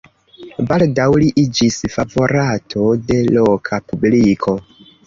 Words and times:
Baldaŭ 0.71 1.05
li 1.25 1.27
iĝis 1.43 1.77
favorato 1.99 2.89
de 3.13 3.21
loka 3.39 3.83
publiko. 3.93 4.61